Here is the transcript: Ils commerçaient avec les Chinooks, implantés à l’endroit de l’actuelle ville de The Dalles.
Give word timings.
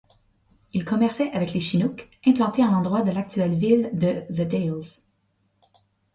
Ils 0.73 0.83
commerçaient 0.83 1.29
avec 1.31 1.53
les 1.53 1.59
Chinooks, 1.59 2.09
implantés 2.25 2.63
à 2.63 2.71
l’endroit 2.71 3.03
de 3.03 3.11
l’actuelle 3.11 3.53
ville 3.53 3.91
de 3.93 4.21
The 4.33 4.47
Dalles. 4.47 4.95